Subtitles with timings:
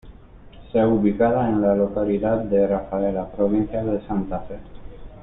[0.71, 4.57] Se ubicada en la localidad de Rafaela, provincia de Santa Fe.